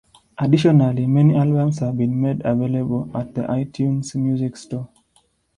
Additionally, 0.39 1.05
many 1.05 1.35
albums 1.35 1.77
have 1.77 1.95
been 1.95 2.19
made 2.19 2.43
available 2.43 3.11
at 3.15 3.35
the 3.35 3.41
iTunes 3.43 4.15
Music 4.15 4.57
Store. 4.57 4.89